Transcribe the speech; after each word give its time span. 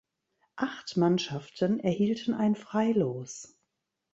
Acht 0.55 0.97
Mannschaften 0.97 1.79
erhielten 1.79 2.33
ein 2.33 2.55
Freilos. 2.55 3.55